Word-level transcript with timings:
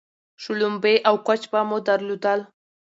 شلومبې 0.43 0.95
او 1.07 1.15
کوچ 1.27 1.41
به 1.51 1.59
مو 1.67 1.77
درلودل 1.87 2.39